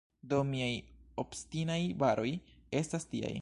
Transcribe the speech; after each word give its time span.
Do 0.31 0.39
miaj 0.51 0.71
“obstinaj 1.23 1.79
baroj” 2.05 2.33
estas 2.83 3.09
tiaj. 3.13 3.29